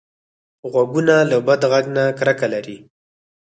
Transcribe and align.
غوږونه 0.71 1.15
له 1.29 1.37
بد 1.47 1.61
غږ 1.71 1.85
نه 1.95 2.03
کرکه 2.17 2.47
لري 2.53 2.77